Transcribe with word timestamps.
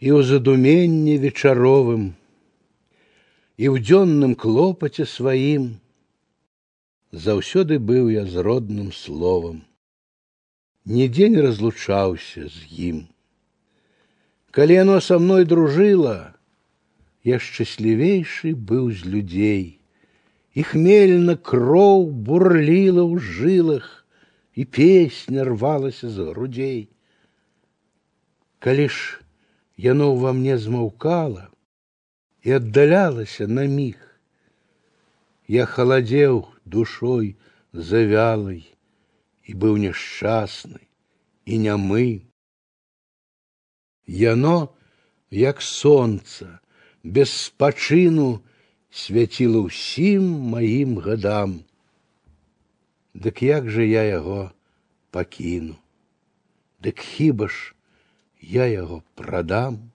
і 0.00 0.08
ў 0.16 0.24
задуменні 0.24 1.20
вечаровым, 1.20 2.16
і 3.60 3.64
ў 3.68 3.76
дзённым 3.84 4.32
клопаце 4.32 5.04
сваім 5.04 5.76
заўсёды 7.12 7.76
быў 7.76 8.08
я 8.14 8.24
з 8.24 8.40
родным 8.46 8.92
словам, 8.96 9.60
нідзе 10.88 11.28
не 11.28 11.44
разлучаўся 11.44 12.48
з 12.48 12.58
ім. 12.88 12.98
Калі 14.50 14.74
яно 14.74 14.98
са 15.04 15.20
мной 15.20 15.44
дружыла, 15.44 16.34
я 17.22 17.38
шчаслівейшы 17.38 18.56
быў 18.56 18.90
з 18.96 19.04
людзей, 19.04 19.64
і 20.56 20.64
хмельна 20.64 21.36
кроў 21.36 22.08
бурліла 22.08 23.04
ў 23.04 23.20
жылах, 23.20 24.00
і 24.56 24.64
песня 24.64 25.44
рвалася 25.44 26.08
з 26.10 26.32
грудзей. 26.32 26.88
Калі 28.58 28.88
ж 28.88 29.20
яно 29.76 30.12
ўва 30.14 30.32
мне 30.36 30.56
змаўкала 30.58 31.48
і 32.44 32.56
аддалялася 32.58 33.46
на 33.48 33.64
міг, 33.66 33.96
я 35.48 35.66
халадзеў 35.66 36.44
душой 36.64 37.36
завялай 37.72 38.62
і 39.44 39.54
быў 39.54 39.80
няшчасны 39.82 40.80
і 41.44 41.58
нямы. 41.58 42.22
Яно, 44.06 44.74
як 45.30 45.62
сонца, 45.62 46.60
без 47.02 47.32
спачыну 47.32 48.42
свяціла 48.90 49.66
ўсім 49.66 50.30
маім 50.54 50.98
гадам. 51.02 51.60
Дык 53.14 53.42
як 53.42 53.70
жа 53.70 53.86
я 53.86 54.02
яго 54.06 54.50
пакіну? 55.10 55.78
Дык 56.82 56.98
хіба 57.02 57.48
ж 57.48 57.73
я 58.45 58.65
яго 58.69 59.01
прадам? 59.15 59.91